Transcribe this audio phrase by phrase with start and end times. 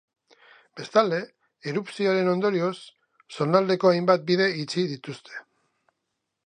[0.79, 1.19] Bestalde,
[1.73, 2.73] erupzioaren ondorioz,
[3.37, 5.41] zonaldeko hainbat bide itxi dituzte.